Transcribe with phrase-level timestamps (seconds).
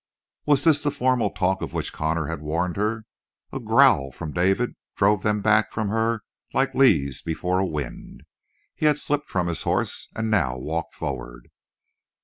[0.47, 3.05] Was this the formal talk of which Connor had warned her?
[3.53, 6.23] A growl from David drove them back from her
[6.55, 8.23] like leaves before a wind.
[8.75, 11.51] He had slipped from his horse, and now walked forward.